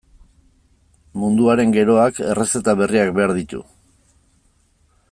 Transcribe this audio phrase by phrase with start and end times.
[1.23, 3.63] Munduaren geroak errezeta berriak behar ditu.